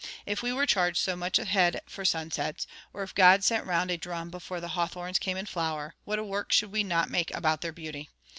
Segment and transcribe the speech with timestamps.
[0.25, 3.91] If we were charged so much a head for sunsets, or if God sent round
[3.91, 7.29] a drum before the hawthorns came in flower, what a work should we not make
[7.35, 8.09] about their beauty!